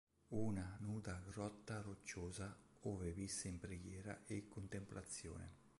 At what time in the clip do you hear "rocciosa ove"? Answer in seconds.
1.83-3.11